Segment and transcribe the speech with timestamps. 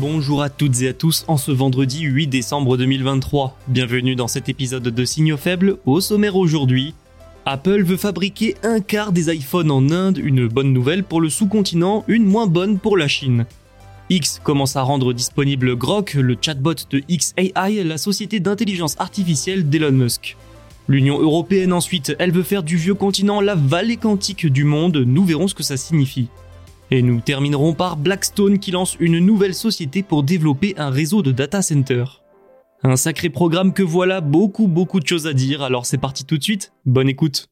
[0.00, 3.58] Bonjour à toutes et à tous en ce vendredi 8 décembre 2023.
[3.66, 5.78] Bienvenue dans cet épisode de Signaux faibles.
[5.86, 6.94] Au sommaire aujourd'hui,
[7.44, 12.04] Apple veut fabriquer un quart des iPhones en Inde, une bonne nouvelle pour le sous-continent,
[12.06, 13.44] une moins bonne pour la Chine.
[14.08, 19.90] X commence à rendre disponible Grok, le chatbot de XAI, la société d'intelligence artificielle d'Elon
[19.90, 20.36] Musk.
[20.86, 25.24] L'Union européenne ensuite, elle veut faire du vieux continent la vallée quantique du monde, nous
[25.24, 26.28] verrons ce que ça signifie.
[26.90, 31.32] Et nous terminerons par Blackstone qui lance une nouvelle société pour développer un réseau de
[31.32, 32.22] data centers.
[32.82, 36.38] Un sacré programme que voilà beaucoup beaucoup de choses à dire, alors c'est parti tout
[36.38, 37.48] de suite, bonne écoute.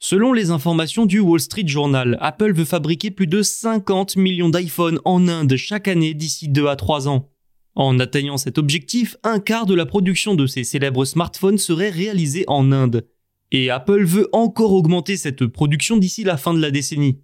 [0.00, 4.98] Selon les informations du Wall Street Journal, Apple veut fabriquer plus de 50 millions d'iPhone
[5.04, 7.30] en Inde chaque année d'ici 2 à 3 ans.
[7.76, 12.44] En atteignant cet objectif, un quart de la production de ces célèbres smartphones serait réalisée
[12.48, 13.06] en Inde.
[13.52, 17.20] Et Apple veut encore augmenter cette production d'ici la fin de la décennie.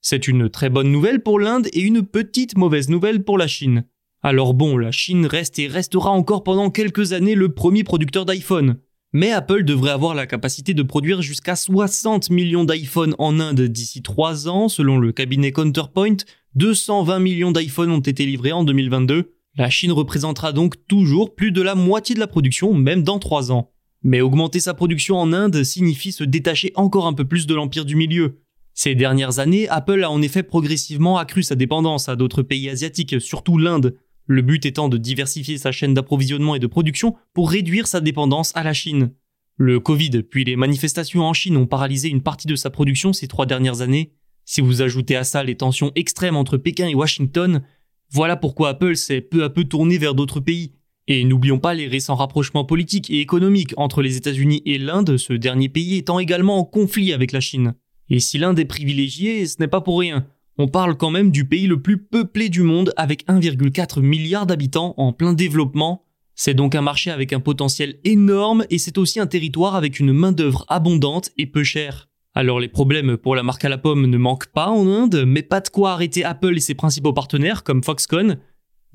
[0.00, 3.84] C'est une très bonne nouvelle pour l'Inde et une petite mauvaise nouvelle pour la Chine.
[4.22, 8.78] Alors bon, la Chine reste et restera encore pendant quelques années le premier producteur d'iPhone.
[9.12, 14.02] Mais Apple devrait avoir la capacité de produire jusqu'à 60 millions d'iPhone en Inde d'ici
[14.02, 16.16] 3 ans, selon le cabinet Counterpoint.
[16.56, 19.34] 220 millions d'iPhone ont été livrés en 2022.
[19.56, 23.50] La Chine représentera donc toujours plus de la moitié de la production, même dans 3
[23.50, 23.72] ans.
[24.02, 27.84] Mais augmenter sa production en Inde signifie se détacher encore un peu plus de l'empire
[27.84, 28.40] du milieu.
[28.74, 33.20] Ces dernières années, Apple a en effet progressivement accru sa dépendance à d'autres pays asiatiques,
[33.20, 37.88] surtout l'Inde, le but étant de diversifier sa chaîne d'approvisionnement et de production pour réduire
[37.88, 39.12] sa dépendance à la Chine.
[39.56, 43.26] Le Covid puis les manifestations en Chine ont paralysé une partie de sa production ces
[43.26, 44.12] trois dernières années.
[44.44, 47.62] Si vous ajoutez à ça les tensions extrêmes entre Pékin et Washington,
[48.10, 50.72] voilà pourquoi Apple s'est peu à peu tourné vers d'autres pays,
[51.08, 55.32] et n'oublions pas les récents rapprochements politiques et économiques entre les États-Unis et l'Inde, ce
[55.32, 57.74] dernier pays étant également en conflit avec la Chine.
[58.10, 60.26] Et si l'Inde est privilégiée, ce n'est pas pour rien.
[60.58, 64.94] On parle quand même du pays le plus peuplé du monde avec 1,4 milliard d'habitants
[64.98, 66.04] en plein développement.
[66.34, 70.12] C'est donc un marché avec un potentiel énorme et c'est aussi un territoire avec une
[70.12, 72.08] main-d'œuvre abondante et peu chère.
[72.34, 75.42] Alors les problèmes pour la marque à la pomme ne manquent pas en Inde, mais
[75.42, 78.38] pas de quoi arrêter Apple et ses principaux partenaires comme Foxconn,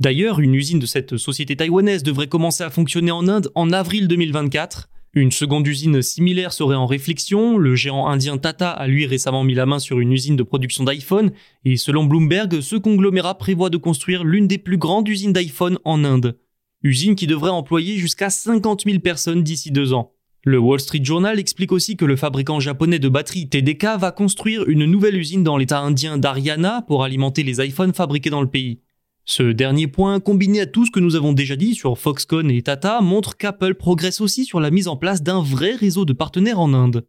[0.03, 4.09] D'ailleurs, une usine de cette société taïwanaise devrait commencer à fonctionner en Inde en avril
[4.09, 4.90] 2024.
[5.14, 9.53] Une seconde usine similaire serait en réflexion, le géant indien Tata a lui récemment mis
[9.53, 11.31] la main sur une usine de production d'iPhone,
[11.64, 16.03] et selon Bloomberg, ce conglomérat prévoit de construire l'une des plus grandes usines d'iPhone en
[16.03, 16.38] Inde.
[16.81, 20.12] Usine qui devrait employer jusqu'à 50 000 personnes d'ici deux ans.
[20.44, 24.68] Le Wall Street Journal explique aussi que le fabricant japonais de batteries TDK va construire
[24.68, 28.81] une nouvelle usine dans l'état indien d'Haryana pour alimenter les iPhones fabriqués dans le pays.
[29.25, 32.61] Ce dernier point, combiné à tout ce que nous avons déjà dit sur Foxconn et
[32.61, 36.59] Tata, montre qu'Apple progresse aussi sur la mise en place d'un vrai réseau de partenaires
[36.59, 37.06] en Inde.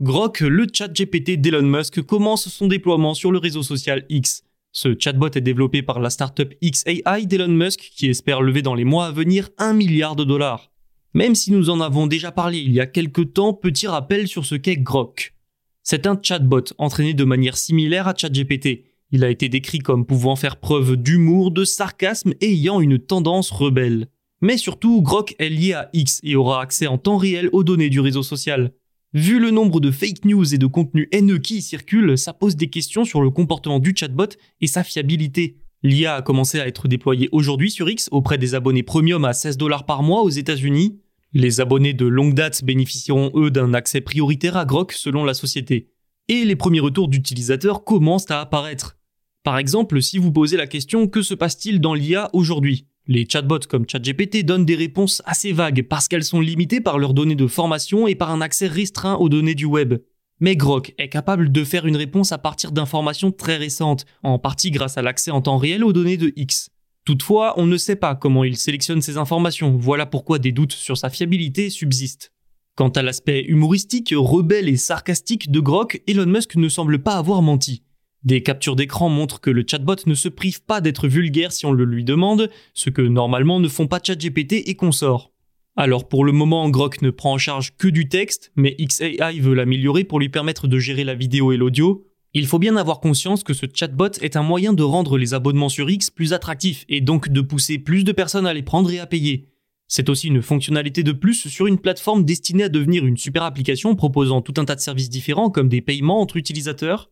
[0.00, 4.42] Grok, le chat GPT d'Elon Musk, commence son déploiement sur le réseau social X.
[4.72, 8.84] Ce chatbot est développé par la startup XAI d'Elon Musk qui espère lever dans les
[8.84, 10.72] mois à venir 1 milliard de dollars.
[11.14, 14.44] Même si nous en avons déjà parlé il y a quelques temps, petit rappel sur
[14.44, 15.34] ce qu'est Grok.
[15.82, 18.84] C'est un chatbot entraîné de manière similaire à ChatGPT.
[19.12, 23.50] Il a été décrit comme pouvant faire preuve d'humour, de sarcasme et ayant une tendance
[23.50, 24.08] rebelle.
[24.42, 27.90] Mais surtout, Grok est lié à X et aura accès en temps réel aux données
[27.90, 28.72] du réseau social.
[29.12, 32.56] Vu le nombre de fake news et de contenus haineux qui y circulent, ça pose
[32.56, 34.28] des questions sur le comportement du chatbot
[34.60, 35.56] et sa fiabilité.
[35.82, 39.56] L'IA a commencé à être déployée aujourd'hui sur X auprès des abonnés premium à 16
[39.56, 41.00] dollars par mois aux États-Unis
[41.32, 45.90] les abonnés de longue date bénéficieront eux d'un accès prioritaire à Grok selon la société.
[46.28, 48.96] Et les premiers retours d'utilisateurs commencent à apparaître.
[49.42, 52.86] Par exemple, si vous posez la question que se passe-t-il dans l'IA aujourd'hui?
[53.06, 57.14] Les chatbots comme ChatGPT donnent des réponses assez vagues parce qu'elles sont limitées par leurs
[57.14, 59.94] données de formation et par un accès restreint aux données du web.
[60.40, 64.70] Mais Grok est capable de faire une réponse à partir d'informations très récentes, en partie
[64.70, 66.70] grâce à l'accès en temps réel aux données de X.
[67.04, 70.96] Toutefois, on ne sait pas comment il sélectionne ces informations, voilà pourquoi des doutes sur
[70.96, 72.32] sa fiabilité subsistent.
[72.76, 77.42] Quant à l'aspect humoristique, rebelle et sarcastique de Grok, Elon Musk ne semble pas avoir
[77.42, 77.82] menti.
[78.22, 81.72] Des captures d'écran montrent que le chatbot ne se prive pas d'être vulgaire si on
[81.72, 85.32] le lui demande, ce que normalement ne font pas ChatGPT et consorts.
[85.76, 89.54] Alors pour le moment, Grok ne prend en charge que du texte, mais XAI veut
[89.54, 92.06] l'améliorer pour lui permettre de gérer la vidéo et l'audio.
[92.32, 95.68] Il faut bien avoir conscience que ce chatbot est un moyen de rendre les abonnements
[95.68, 99.00] sur X plus attractifs et donc de pousser plus de personnes à les prendre et
[99.00, 99.48] à payer.
[99.88, 103.96] C'est aussi une fonctionnalité de plus sur une plateforme destinée à devenir une super application
[103.96, 107.10] proposant tout un tas de services différents comme des paiements entre utilisateurs.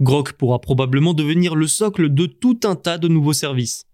[0.00, 3.84] Grok pourra probablement devenir le socle de tout un tas de nouveaux services.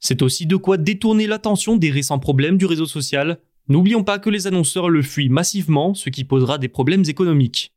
[0.00, 3.38] C'est aussi de quoi détourner l'attention des récents problèmes du réseau social.
[3.68, 7.75] N'oublions pas que les annonceurs le fuient massivement, ce qui posera des problèmes économiques.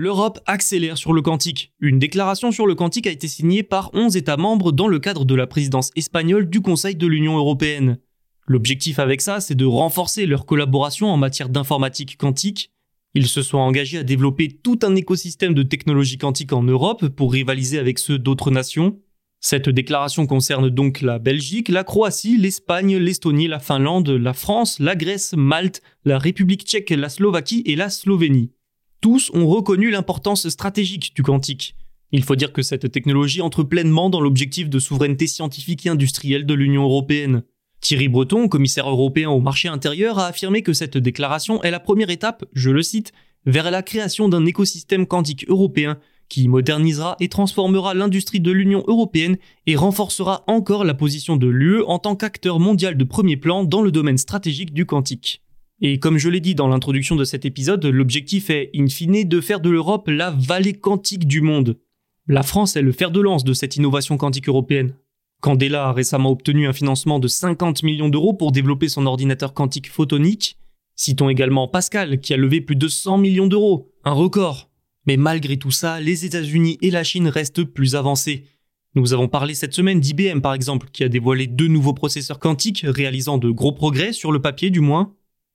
[0.00, 1.72] L'Europe accélère sur le quantique.
[1.80, 5.24] Une déclaration sur le quantique a été signée par 11 États membres dans le cadre
[5.24, 7.98] de la présidence espagnole du Conseil de l'Union européenne.
[8.46, 12.70] L'objectif avec ça, c'est de renforcer leur collaboration en matière d'informatique quantique
[13.14, 17.32] ils se sont engagés à développer tout un écosystème de technologie quantique en Europe pour
[17.32, 19.00] rivaliser avec ceux d'autres nations.
[19.40, 24.94] Cette déclaration concerne donc la Belgique, la Croatie, l'Espagne, l'Estonie, la Finlande, la France, la
[24.94, 28.52] Grèce, Malte, la République tchèque, la Slovaquie et la Slovénie.
[29.00, 31.76] Tous ont reconnu l'importance stratégique du quantique.
[32.10, 36.46] Il faut dire que cette technologie entre pleinement dans l'objectif de souveraineté scientifique et industrielle
[36.46, 37.42] de l'Union européenne.
[37.80, 42.10] Thierry Breton, commissaire européen au marché intérieur, a affirmé que cette déclaration est la première
[42.10, 43.12] étape, je le cite,
[43.46, 45.98] vers la création d'un écosystème quantique européen
[46.28, 51.84] qui modernisera et transformera l'industrie de l'Union européenne et renforcera encore la position de l'UE
[51.86, 55.42] en tant qu'acteur mondial de premier plan dans le domaine stratégique du quantique.
[55.80, 59.40] Et comme je l'ai dit dans l'introduction de cet épisode, l'objectif est, in fine, de
[59.40, 61.78] faire de l'Europe la vallée quantique du monde.
[62.26, 64.94] La France est le fer de lance de cette innovation quantique européenne.
[65.40, 69.88] Candela a récemment obtenu un financement de 50 millions d'euros pour développer son ordinateur quantique
[69.88, 70.58] photonique.
[70.96, 74.68] Citons également Pascal, qui a levé plus de 100 millions d'euros, un record.
[75.06, 78.46] Mais malgré tout ça, les États-Unis et la Chine restent plus avancés.
[78.96, 82.84] Nous avons parlé cette semaine d'IBM par exemple, qui a dévoilé deux nouveaux processeurs quantiques
[82.84, 85.14] réalisant de gros progrès sur le papier du moins.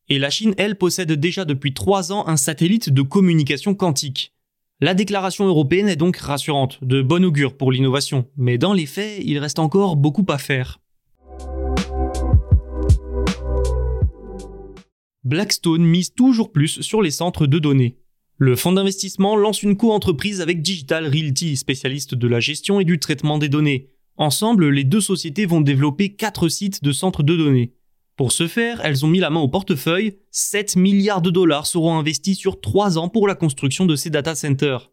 [0.10, 4.34] Et la Chine, elle, possède déjà depuis trois ans un satellite de communication quantique.
[4.82, 9.22] La déclaration européenne est donc rassurante, de bon augure pour l'innovation, mais dans les faits,
[9.24, 10.82] il reste encore beaucoup à faire.
[15.24, 17.98] Blackstone mise toujours plus sur les centres de données.
[18.38, 23.00] Le fonds d'investissement lance une co-entreprise avec Digital Realty, spécialiste de la gestion et du
[23.00, 23.88] traitement des données.
[24.18, 27.74] Ensemble, les deux sociétés vont développer quatre sites de centres de données.
[28.16, 31.98] Pour ce faire, elles ont mis la main au portefeuille, 7 milliards de dollars seront
[31.98, 34.92] investis sur 3 ans pour la construction de ces data centers.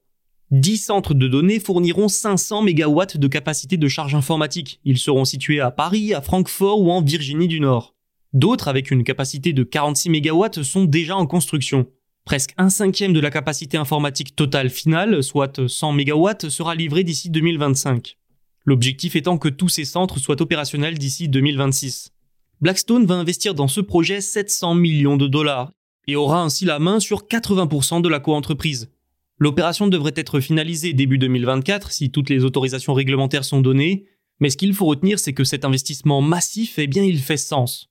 [0.53, 4.81] 10 centres de données fourniront 500 MW de capacité de charge informatique.
[4.85, 7.95] Ils seront situés à Paris, à Francfort ou en Virginie du Nord.
[8.33, 11.87] D'autres, avec une capacité de 46 MW, sont déjà en construction.
[12.25, 17.29] Presque un cinquième de la capacité informatique totale finale, soit 100 MW, sera livré d'ici
[17.29, 18.17] 2025.
[18.65, 22.13] L'objectif étant que tous ces centres soient opérationnels d'ici 2026.
[22.61, 25.73] Blackstone va investir dans ce projet 700 millions de dollars
[26.07, 28.91] et aura ainsi la main sur 80% de la coentreprise.
[29.39, 34.05] L'opération devrait être finalisée début 2024 si toutes les autorisations réglementaires sont données,
[34.41, 37.89] mais ce qu'il faut retenir c'est que cet investissement massif, eh bien il fait sens.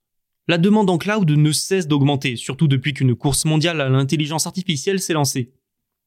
[0.47, 4.99] La demande en cloud ne cesse d'augmenter, surtout depuis qu'une course mondiale à l'intelligence artificielle
[4.99, 5.51] s'est lancée.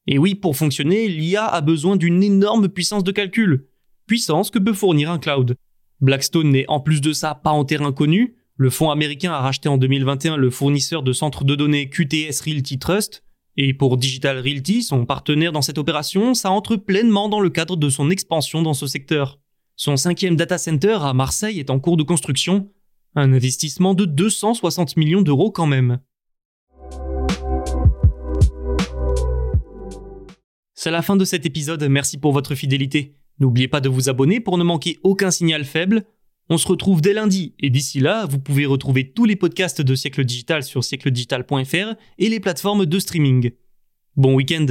[0.07, 3.67] Et oui, pour fonctionner, l'IA a besoin d'une énorme puissance de calcul,
[4.05, 5.55] puissance que peut fournir un cloud.
[5.99, 9.67] Blackstone n'est en plus de ça pas en terrain connu, le fonds américain a racheté
[9.67, 13.23] en 2021 le fournisseur de centres de données QTS Realty Trust,
[13.57, 17.77] et pour Digital Realty, son partenaire dans cette opération, ça entre pleinement dans le cadre
[17.77, 19.39] de son expansion dans ce secteur.
[19.75, 22.71] Son cinquième data center à Marseille est en cours de construction,
[23.15, 25.99] un investissement de 260 millions d'euros quand même.
[30.75, 33.15] C'est la fin de cet épisode, merci pour votre fidélité.
[33.39, 36.05] N'oubliez pas de vous abonner pour ne manquer aucun signal faible.
[36.49, 39.95] On se retrouve dès lundi et d'ici là, vous pouvez retrouver tous les podcasts de
[39.95, 43.51] Siècle Digital sur siècledigital.fr et les plateformes de streaming.
[44.15, 44.65] Bon week-end